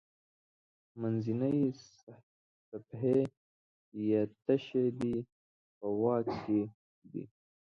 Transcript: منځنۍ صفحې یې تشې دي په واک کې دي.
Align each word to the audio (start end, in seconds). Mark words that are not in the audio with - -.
منځنۍ 0.99 1.59
صفحې 2.69 3.19
یې 4.07 4.21
تشې 4.45 4.85
دي 4.99 5.15
په 5.77 5.87
واک 6.01 6.25
کې 6.43 6.61
دي. 7.11 7.23